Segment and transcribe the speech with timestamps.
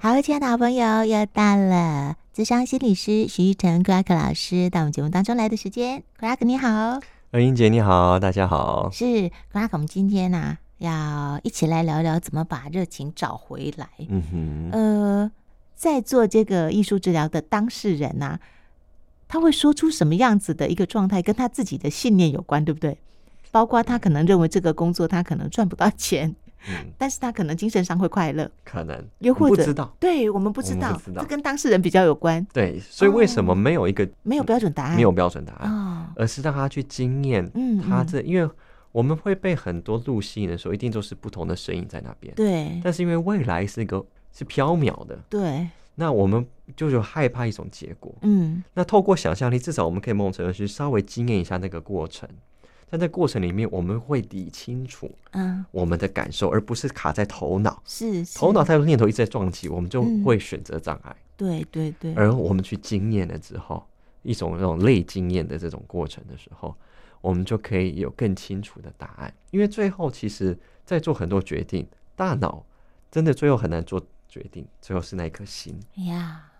[0.00, 6.04] 好，亲爱的好朋友，又到了智商心理师徐玉成 Crack 老师到我们节目当中来的时间。
[6.20, 7.00] Crack 你好，
[7.32, 8.88] 呃，英姐你好，大家好。
[8.92, 9.04] 是
[9.52, 13.88] Crack，我们今天呢、啊、要一起来聊聊怎么把热情找回来。
[14.08, 15.32] 嗯哼，呃，
[15.74, 18.40] 在做这个艺术治疗的当事人呐、啊，
[19.26, 22.96] 他会说出什么样子的一个状态，跟他自己的信念有关，对不对？
[23.50, 26.36] 包括他可能认为这个工作他可能赚不到钱。
[26.68, 32.44] 嗯，但是他可能精神上会快乐，可能又或者不知道，对我们不知道，这跟当事人比较有关。
[32.52, 34.96] 对，所以为什么没有一个、哦、没有标准答案？
[34.96, 37.48] 没有标准答案、哦、而是让他去经验。
[37.54, 38.50] 嗯，他这因为
[38.90, 42.34] 我们会被很多路吸引的时候，一定都是不同的声音在那边。
[42.34, 46.44] 对，但是因为未来是一个是缥缈的，对，那我们
[46.74, 48.14] 就有害怕一种结果。
[48.22, 52.28] 嗯，那透过想象力，至少我们可以梦成去稍微经验一下那个过程。
[52.90, 57.82] 在这过程里面，我们会理清楚，嗯，我们的感受，而不是卡在头脑。
[57.84, 61.14] 是，头脑太多念头一直在撞击，我们就会选择障碍。
[61.36, 62.14] 对对对。
[62.14, 63.86] 而我们去经验了之后，
[64.22, 66.74] 一种那种类经验的这种过程的时候，
[67.20, 69.32] 我们就可以有更清楚的答案。
[69.50, 72.64] 因为最后，其实，在做很多决定，大脑
[73.10, 75.78] 真的最后很难做决定，最后是那一颗心。
[75.96, 76.50] 哎呀，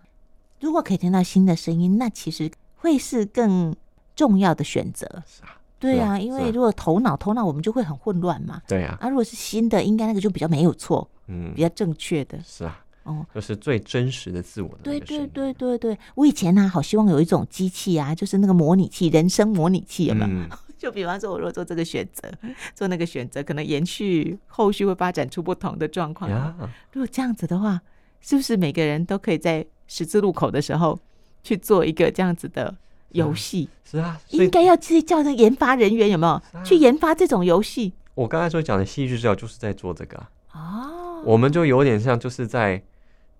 [0.60, 3.74] 如果可以听到新的声音，那其实会是更
[4.14, 5.06] 重要的选择。
[5.26, 5.57] 是啊。
[5.78, 8.60] 对啊，因为如果头脑头脑我们就会很混乱嘛。
[8.66, 12.38] 对啊，啊，如果是新的，应该那个就比较没有错，嗯，比较正确的。
[12.44, 14.78] 是啊，哦，就是最真实的自我的。
[14.82, 20.26] 对对对对对，我以前呢、啊，好希望有一种机器啊，就是那个模拟器，人生模拟器，有没有？
[20.28, 22.28] 嗯、 就比方说，我如果做这个选择，
[22.74, 26.28] 做那个选择，可能延续后续会发展出不同的状况。
[26.28, 26.54] 呀
[26.92, 27.80] 如果这样子的话，
[28.20, 30.98] 是不是每个人都可以在十字路口的时候
[31.44, 32.74] 去做一个这样子的？
[33.10, 33.68] 游戏。
[33.84, 36.62] 是啊，应该要去叫那研发人员有没有？
[36.62, 37.94] 去研发这种游戏？
[38.14, 40.18] 我刚才所讲的戏剧治疗就是在做这个
[40.52, 42.82] 哦，我们就有点像就是在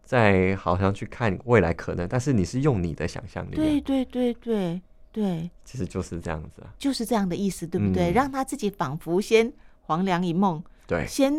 [0.05, 4.81] 在好像去看未来可能，但是你是用你的想象力，对对对对
[5.13, 8.13] 对，其实就是这样子啊，就是这样的意思，对不对？
[8.13, 11.35] 让他自己仿佛先黄粱一梦，对，先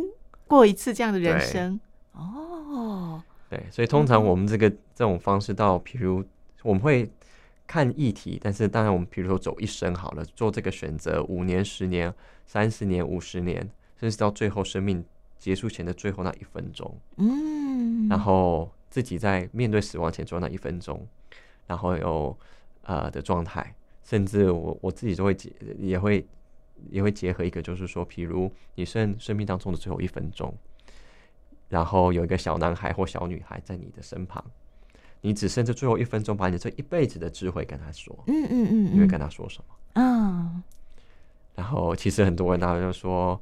[0.47, 1.79] 过一次这样的人生。
[2.11, 6.23] 哦，对，所以通常我们这个这种方式到，比如
[6.61, 7.09] 我们会。
[7.69, 12.11] 看议题，但是当然，我们比如说走一生好了，做这个选择，五年、十年、
[12.47, 13.57] 三十年、五十年，
[13.99, 15.05] 甚至到最后生命
[15.37, 21.07] 结束前的最后那一分钟，嗯，然后自己在面对死亡前做那一分钟，
[21.67, 22.35] 然后有
[22.85, 26.25] 呃的状态，甚至我我自己都会结也会
[26.89, 30.51] 也会结合一个，就是说，譬如你生生命当中的最后一分钟，
[31.67, 34.43] 然后有一个小男孩或小女孩在你的身旁。
[35.21, 38.17] 你只剩这最后一分钟，把你这一辈子的智慧跟他说。
[38.27, 39.75] 嗯嗯嗯，你会跟他说什么？
[39.93, 40.63] 嗯。
[41.55, 43.37] 然后，其实很多人他就说：“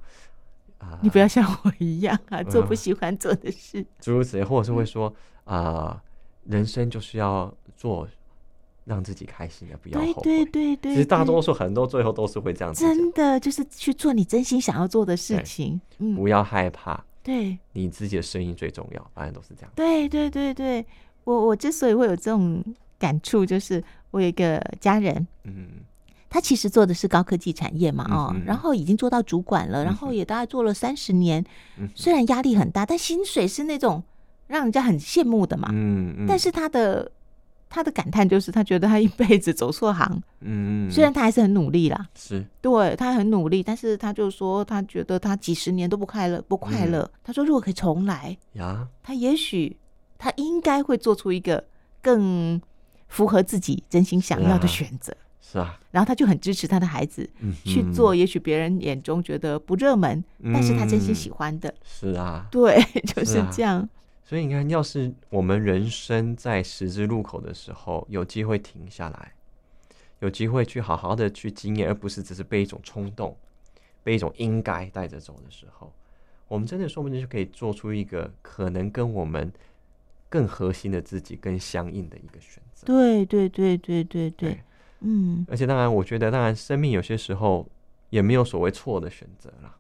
[0.79, 5.13] 啊，你不要像我一样啊，做不喜欢做的事。”诸如此类，或者是会说
[5.45, 6.01] ：“啊，
[6.45, 8.07] 人生就是要做
[8.85, 10.95] 让自己开心的，不要后悔。”对对对。
[10.95, 12.83] 其实大多数很多最后都是会这样子。
[12.83, 15.79] 真的就是去做你真心想要做的事情。
[15.99, 16.15] 嗯。
[16.15, 17.05] 不要害怕。
[17.21, 17.55] 对。
[17.73, 19.71] 你自己的声音最重要，反正都是这样。
[19.75, 20.83] 对对对对。
[21.27, 22.63] 我我之所以会有这种
[22.97, 25.67] 感触，就是我有一个家人，嗯，
[26.29, 31.43] 他其实做的是高科技产业嘛，哦，嗯、然后已经做到主管了，嗯、然后也大概做了三十年，
[31.77, 34.01] 嗯、虽然压力很大，但薪水是那种
[34.47, 37.11] 让人家很羡慕的嘛，嗯，嗯，但是他的
[37.67, 47.01] 他的感叹就是，他觉得他一辈子走错行，嗯，虽然他还是很努力啦，是，对他很努力，但是他就说，他觉得他几十年都不快乐，不快乐。
[47.01, 49.75] 嗯、他说，如果可以重来呀，他也许。
[50.17, 51.63] 他应该会做出一个
[52.01, 52.61] 更
[53.07, 55.79] 符合自己真心想要的选择，是啊。
[55.91, 57.29] 然后他就很支持他的孩子
[57.63, 61.73] 去做，也许别人眼中觉得不热门，但是他真心喜欢的。
[61.83, 63.87] 是啊，对，就是这样。
[64.23, 69.33] 所以你看，要是我们人生在十字路口的时候，有机会停下来，
[70.19, 73.37] 有机会去好好的去经验，而不是只是被一种冲动、
[74.03, 75.93] 被一种应该带着走的时候，
[76.49, 79.51] 我们真的说不定就可以做出一个可能跟我们。
[80.29, 82.85] 更核心的自己，更相应的一个选择。
[82.85, 84.61] 对对对对对对，
[84.99, 85.45] 嗯。
[85.49, 87.67] 而且当然，我觉得当然，生命有些时候
[88.09, 89.75] 也没有所谓错的选择啦。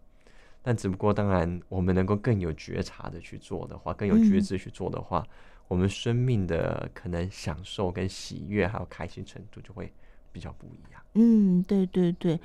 [0.61, 5.25] 但只不过当然，我们能够更有觉察的去做的话，更有觉知去做的话，
[5.67, 9.91] 我们生命的可能享受跟喜悦还有开心程度就会
[10.31, 11.01] 比较不一样。
[11.13, 12.39] 嗯，对对对。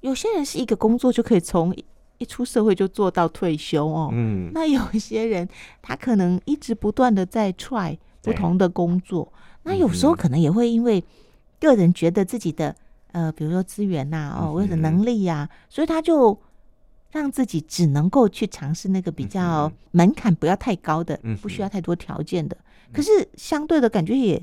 [0.00, 1.74] 有些人是一个工作就可以从。
[2.22, 5.46] 一出社会就做到退休哦，嗯，那有一些人
[5.82, 9.32] 他可能一直不断的在 try 不同的工作，
[9.64, 11.02] 那有时候可能也会因为
[11.60, 12.74] 个人觉得自己的
[13.12, 16.40] 呃，比如说资源呐，哦或者能力呀，所以他就
[17.10, 22.56] 让自己只能够去尝试那个比较门槛不要太高的，嗯，不需要太多条件的。
[22.92, 24.42] 可是相对的感觉也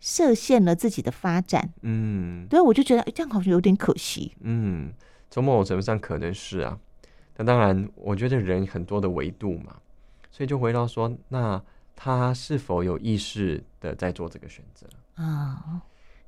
[0.00, 1.70] 设限了自己的发展。
[1.82, 4.32] 嗯，对，我就觉得这样好像有点可惜。
[4.40, 4.92] 嗯，
[5.30, 6.78] 从某种程度上可能是啊。
[7.36, 9.76] 那当然，我觉得人很多的维度嘛，
[10.30, 11.62] 所以就回到说，那
[11.96, 15.82] 他是否有意识的在做这个选择啊？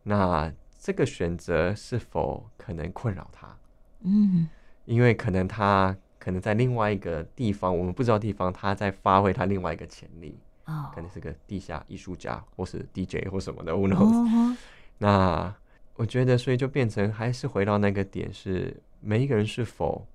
[0.04, 3.56] 那这个选择是否可能困扰他？
[4.00, 4.49] 嗯。
[4.84, 14.56] 因为可能他可能在另外一个地方，我们不知道地方，他在发挥他另外一个潜力哦，可能是个地下艺术家，或是 DJ 或什么的，Who knows？
[14.98, 15.55] 那
[15.94, 20.06] 我觉得，所以就变成还是回到那个点，是每一个人是否，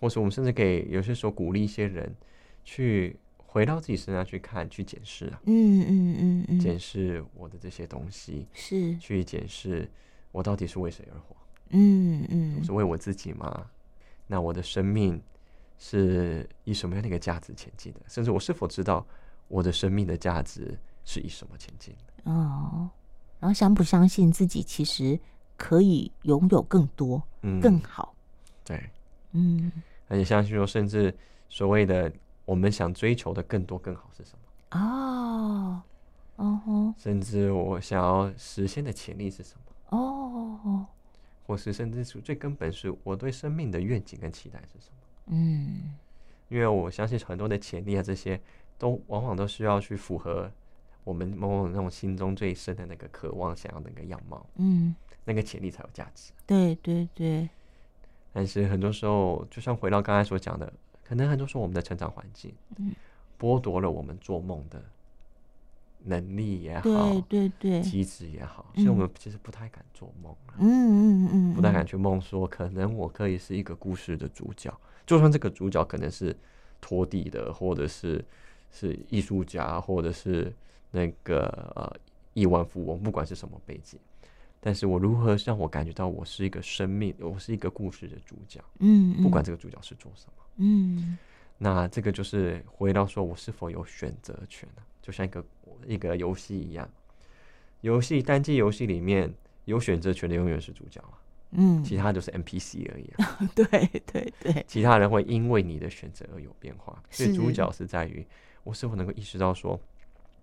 [0.00, 2.12] 或者我们甚至可以有些时候鼓励一些人
[2.64, 9.88] 去回到自己身上去看、去检视啊，嗯嗯嗯嗯，检视我的这些东西，是去检视
[10.32, 11.36] 我到底是为谁而活？
[11.70, 13.66] 嗯嗯，是为我自己吗？
[14.26, 15.20] 那我的生命
[15.78, 18.00] 是以什么样的一个价值前进的？
[18.08, 19.06] 甚至我是否知道
[19.48, 22.30] 我的生命的价值是以什么前进的？
[22.30, 22.88] 哦，
[23.38, 25.18] 然后相不相信自己其实
[25.56, 28.14] 可以拥有更多、嗯，更好？
[28.70, 28.90] 对，
[29.32, 29.72] 嗯，
[30.06, 31.12] 而且相信说，甚至
[31.48, 32.12] 所谓的
[32.44, 34.78] 我们想追求的更多、更好是什么？
[34.78, 35.82] 哦，
[36.36, 39.56] 哦吼，甚至我想要实现的潜力是什
[39.90, 39.98] 么？
[39.98, 40.86] 哦。
[41.46, 45.34] 或是甚至是最根本是我对生命的愿景跟期待是什么？
[45.34, 45.96] 嗯，
[46.48, 48.40] 因为我相信很多的潜力啊，这些
[48.78, 50.48] 都往往都需要去符合
[51.02, 54.46] 我们某种那种心中最深的那个渴望、想要的那个样貌。
[54.58, 54.94] 嗯，
[55.24, 56.30] 那个潜力才有价值。
[56.46, 57.48] 对对对。
[58.32, 60.72] 但是很多时候，就像回到刚才所讲的，
[61.04, 62.52] 可能很多时候我们的成长环境，
[63.38, 64.82] 剥夺了我们做梦的。
[66.02, 74.74] 能力也好，对对对，机制也好，所以我们其实不太敢做梦，嗯嗯嗯，不太敢去梦说，可能我可以是一个故事的主角，
[75.04, 76.34] 就算这个主角可能是
[76.80, 78.24] 拖地的，或者是
[78.72, 80.50] 是艺术家，或者是
[80.92, 81.44] 那个
[81.76, 81.94] 呃
[82.32, 84.00] 亿万富翁，不管是什么背景，
[84.60, 91.16] 但是我如何让我感觉到我是一个生命，我是一个故事的主角，嗯，不管这个主角是做什么，嗯，
[91.56, 94.82] 那这个就是回到说我是否有选择权呢？
[95.00, 95.44] 就像一个
[95.86, 96.88] 一个游戏一样，
[97.80, 99.32] 游戏单机游戏里面
[99.64, 101.16] 有选择权的永远是主角啊，
[101.52, 103.38] 嗯，其他就是 NPC 而已啊。
[103.56, 103.64] 对
[104.06, 108.26] 对对，其他人会因为你的选择而有变化，所以主角是在于
[108.62, 109.80] 我是否能够意识到说，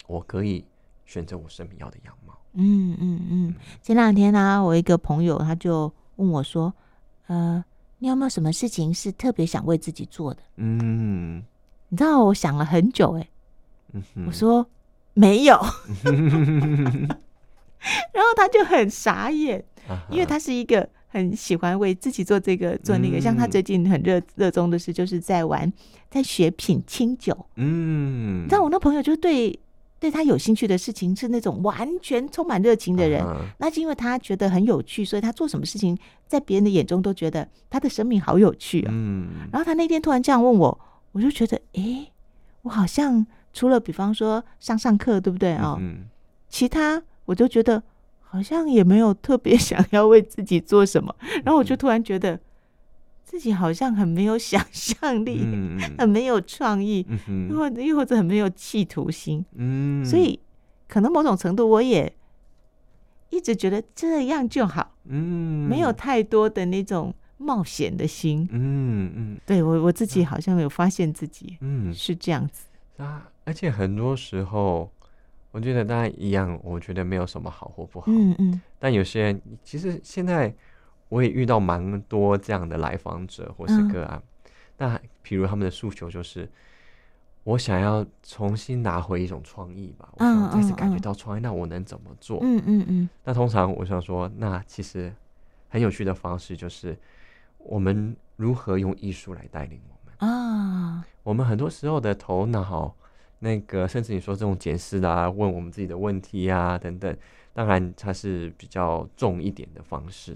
[0.07, 0.65] 我可以
[1.07, 2.37] 选择我生命要的样貌。
[2.53, 3.55] 嗯嗯嗯。
[3.81, 6.71] 前两天呢、啊，我一个朋友他就问我说
[7.25, 7.65] ：“呃，
[7.97, 11.43] 你有没有什么事情是特别想为自己做的？”嗯，
[11.89, 13.29] 你知道我想了很久、欸，哎。
[14.27, 14.67] 我说
[15.13, 15.55] 没有，
[16.03, 16.13] 然
[18.23, 19.63] 后他就很傻眼，
[20.11, 25.71] 因为他是一个很喜欢为自己做这个做那个，像他最近很热热衷的事，就是在玩，
[26.09, 27.47] 在学品清酒。
[27.55, 29.57] 嗯，你知道我那朋友就对
[29.99, 33.23] 对他有兴趣的事情是那种完全充满热情的人，
[33.59, 35.97] 那是因为他觉得很有趣，所以他做什么事情
[36.27, 38.89] 在别人的眼中都觉得他的生命好有趣啊。
[38.93, 40.79] 嗯，然后他那天突然这样问我，
[41.11, 42.11] 我就觉得，哎，
[42.63, 43.25] 我好像。
[43.53, 45.75] 除了比方说上上课，对不对啊？
[45.79, 46.05] 嗯，
[46.47, 47.81] 其他我就觉得
[48.21, 52.39] 好像也没有特别 想要为自己做什么，然后我就突然觉得
[53.27, 55.45] 自己好像很没有想象力，
[55.99, 57.05] 很没有创意，
[57.49, 59.45] 又或者又或者很没有企图心。
[59.55, 60.39] 嗯，所以
[60.87, 62.11] 可能某种程度我也
[63.29, 64.95] 一直觉得这样就好。
[65.03, 68.47] 嗯，没有太多的那种冒险的心。
[68.49, 72.65] 嗯嗯，对我我自己好像有发现自己，嗯，是这样子
[73.03, 73.29] 啊。
[73.43, 74.89] 而且很多时候，
[75.51, 78.05] 我觉得大家一样，我觉得没有什么好或不好。
[78.09, 78.61] 嗯嗯。
[78.79, 80.55] 但有些人，其实现在
[81.09, 84.21] 我也遇到蛮多这样的来访者或是个案。
[84.43, 86.49] 嗯、那譬如他们的诉求就是，
[87.43, 92.39] 我想要重新拿回一种创意吧，我想再次感觉到创意，那我能怎么做？
[92.41, 93.09] 嗯嗯嗯。
[93.23, 95.13] 那通常我想说，那其实
[95.69, 96.97] 很有趣的方式就是，
[97.57, 101.05] 我们如何用艺术来带领我们啊？
[101.23, 102.95] 我们很多时候的头脑。
[103.39, 107.15] 那个，甚至你说这种检视啊，问我们自己的问题啊，等等，
[107.53, 110.35] 当然它是比较重一点的方式。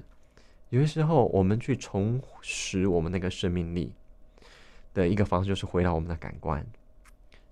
[0.72, 3.94] 有些时候，我们去重拾我们那个生命力
[4.94, 6.66] 的一个方式，就是回到我们的感官，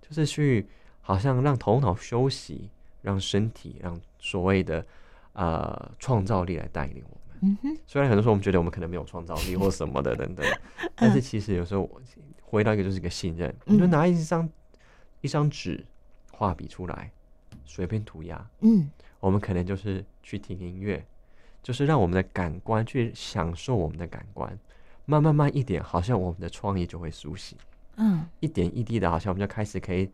[0.02, 0.66] 就是去
[1.02, 2.70] 好像让头脑休息，
[3.02, 4.86] 让身体，让所谓的
[5.34, 7.78] 呃创造力来带领我们。
[7.86, 10.46] 虽然很多时候我们觉得我们可能没有创造力或什么的等等，
[10.96, 11.90] 但是其实有时候
[12.42, 14.50] 回到一个就是一个信任，你就拿一张。
[15.22, 15.86] 一张纸，
[16.32, 17.12] 画笔出来，
[17.66, 18.50] 随便涂鸦。
[18.62, 21.06] 嗯，我们可能就是去听音乐，
[21.62, 24.58] 就是让我们的感官去享受我们的感官，
[25.06, 27.58] 慢慢慢一点，好像我们的创意就会苏醒。
[27.98, 30.10] 嗯，一点一滴的，好像我们就开始可以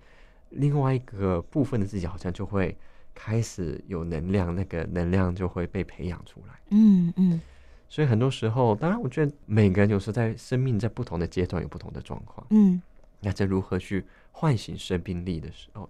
[0.49, 2.75] 另外一个部分的自己，好像就会
[3.13, 6.53] 开始有能量，那个能量就会被培养出来。
[6.71, 7.39] 嗯嗯。
[7.87, 12.45] 所以很多时候，当然，我觉得每个人有时候在生命在不同的阶段有不同的状况。
[12.49, 12.81] 嗯，
[13.19, 15.87] 那在如何去唤醒生命力的时候，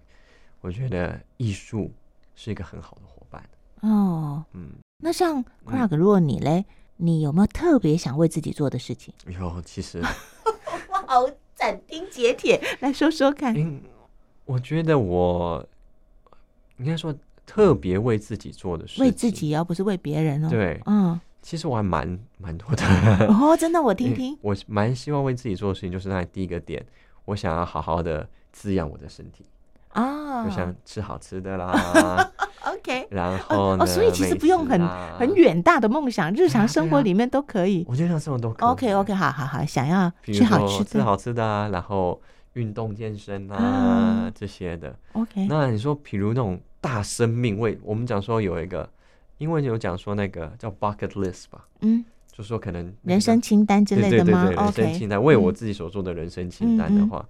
[0.60, 1.90] 我觉得艺术
[2.34, 3.25] 是一个很好的伙伴。
[3.80, 6.64] 哦，嗯，那像 Clark，如果你嘞，嗯、
[6.96, 9.12] 你有没有特别想为自己做的事情？
[9.26, 10.00] 有，其实
[10.90, 13.54] 我好斩钉截铁来说说看。
[13.56, 13.80] 嗯，
[14.44, 15.66] 我觉得我
[16.78, 17.14] 应该说
[17.44, 20.48] 特别为自己做的事情，为自己，而不是为别人哦。
[20.48, 21.20] 对，嗯。
[21.42, 22.82] 其实我还蛮蛮多的
[23.30, 24.36] 哦，真的，我听听。
[24.42, 26.84] 我蛮希望为自己做的事情，就是那第一个点，
[27.24, 29.44] 我想要好好的滋养我的身体
[29.90, 32.32] 啊，就像吃好吃的啦。
[32.66, 34.80] OK，然后哦，所以其实不用很
[35.18, 37.84] 很远大的梦想，日常生活里面都可以。
[37.88, 38.68] 我觉得日常生活都可以。
[38.68, 42.20] OK OK，好好好，想要吃好吃的，吃好吃的啊，然后
[42.54, 44.94] 运动健身啊这些的。
[45.12, 48.88] OK，那你说，比如那种大生命为我们讲说有一个。
[49.38, 54.46] 因为有讲说那个叫 bucket list 吧，嗯，就说可能人生清单之类的吗？
[54.46, 57.22] 对对对，人生清单，为我自己所做的人生清单的话，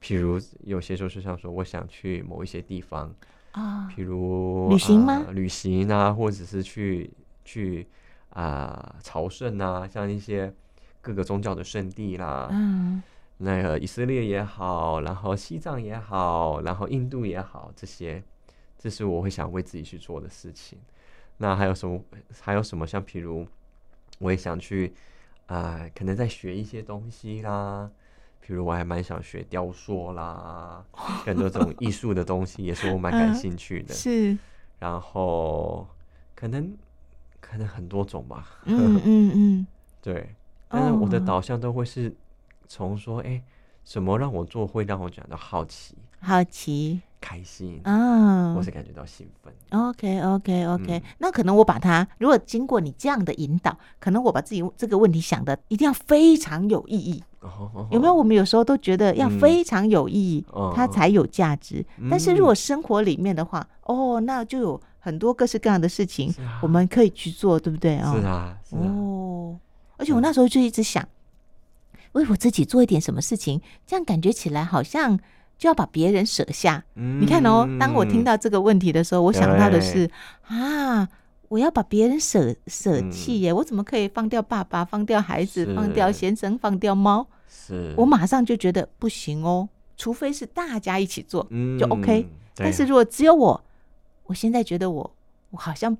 [0.00, 3.12] 譬如有些时候是像说我想去某一些地方
[3.52, 5.26] 啊，譬如旅行吗？
[5.30, 7.10] 旅行啊，或者是去
[7.44, 7.86] 去
[8.30, 10.52] 啊朝圣啊，像一些
[11.00, 13.02] 各个宗教的圣地啦，嗯，
[13.38, 18.22] 那个以色列也好，然后西藏也好，然后印度也好，这些
[18.78, 20.78] 这是我会想为自己去做的事情。
[21.38, 22.00] 那还有什么？
[22.40, 22.86] 还有什么？
[22.86, 23.46] 像譬如，
[24.18, 24.94] 我也想去
[25.46, 27.90] 啊、呃，可能在学一些东西啦。
[28.44, 33.94] 譬如，我还蛮想学雕塑啦， 很多这种艺术的东西也是我蛮感兴趣的。
[33.94, 34.38] 嗯、是。
[34.78, 35.86] 然后，
[36.34, 36.76] 可能
[37.40, 38.58] 可能很多种吧。
[38.64, 39.66] 嗯嗯嗯。
[40.02, 40.34] 对。
[40.68, 42.12] 但是我的导向都会是
[42.66, 43.42] 从说，哎、欸，
[43.84, 45.94] 什么让我做会让我感到好奇？
[46.20, 47.00] 好奇。
[47.20, 49.52] 开心啊，我是感觉到兴奋。
[49.70, 57.22] OK OK OK，嗯，那可能我把它，如果经过你这样的引导，可能我把自己这个问题想的一定要非常有意义。
[57.92, 58.12] 有没有？
[58.12, 61.84] 我们有时候都觉得要非常有意义，嗯，它才有价值。
[62.10, 68.00] 但是如果生活里面的话，哦，那就有很多各式各样的事情我们可以去做，对不对？
[68.00, 68.82] 哦，是啊，是啊。
[68.82, 69.56] 哦，
[69.96, 71.06] 而且我那时候就一直想，
[72.12, 75.18] 为我自己做一点什么事情，这样感觉起来好像。
[75.58, 76.82] 就要把别人舍下。
[76.96, 80.10] 嗯，你看哦，当我听到这个问题的时候，我想到的是
[80.48, 81.08] 啊，
[81.46, 87.24] 我要把别人舍舍弃耶，我怎么可以放掉爸爸、放掉孩子、放掉先生、放掉猫？
[87.48, 91.46] 是，我马上就觉得不行哦，除非是大家一起做，
[91.78, 92.26] 就 OK。
[92.56, 93.62] 但是如果只有我，
[94.24, 95.14] 我现在觉得我
[95.50, 95.96] 我好像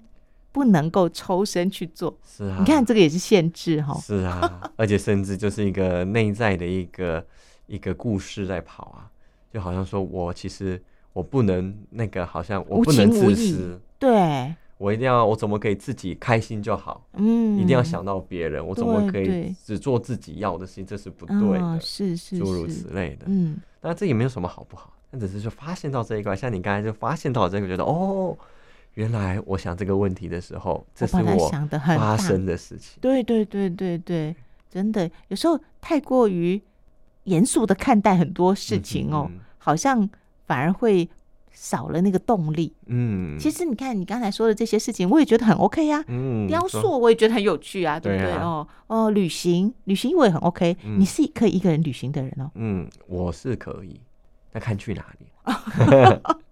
[0.52, 2.16] 不能够抽身去做。
[2.24, 3.94] 是啊，你看这个也是限制哈。
[3.94, 7.26] 是啊，而且甚至就是一个内在的一个
[7.66, 9.08] 一个故事在跑啊。
[9.52, 10.82] 就好像说，我其实
[11.12, 17.06] 我不能那个，好像我不能自私，对，我一定要，我怎么可以自己开心就好？
[17.18, 20.86] 嗯，一定要想到别人，我怎么可以只做自己要的事情？
[20.86, 23.26] 这是不对的，是是诸如此类的。
[23.26, 28.34] 嗯，那这也没有什么好不好，那只是说发现到这一块，像你刚才就发现到这个，觉得哦，
[28.94, 32.98] 原来我想这个问题的时候，这是我发生的事情。
[33.00, 34.36] 对对对对对，
[34.70, 36.60] 真的有时候太过于。
[37.26, 40.10] 严肃的看待很多事情哦，好像
[40.44, 41.08] 反而会
[41.52, 42.74] 少了那个动力。
[42.86, 46.02] 嗯，其实你看你刚才说的这些事情，我也觉得很 OK 呀。
[46.08, 48.32] 嗯，雕塑我也觉得很有趣啊，对不对？
[48.38, 50.76] 哦哦，旅行旅行我也很 OK。
[50.82, 52.50] 你是可以一个人旅行的人哦。
[52.56, 54.00] 嗯，我是可以，
[54.50, 55.26] 那看去哪里。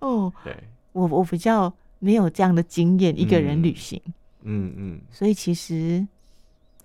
[0.00, 0.56] 哦， 对，
[0.92, 4.00] 我我比较没有这样的经验，一个人旅行。
[4.42, 6.06] 嗯嗯，所以其实。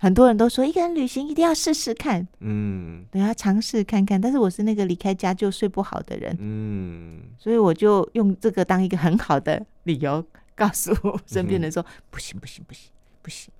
[0.00, 4.20] 很多人都说一个人旅行一定要试试看，嗯，对，要尝试看看。
[4.20, 10.22] 但是我是那个离开家就睡不好的人，嗯，所以我就用这个当一个很好的理由，
[10.54, 12.90] 告诉我身边人说：“不行，不行，不行，
[13.22, 13.50] 不行，